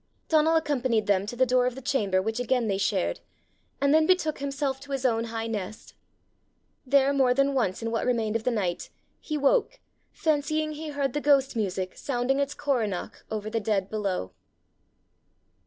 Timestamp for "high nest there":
5.25-7.13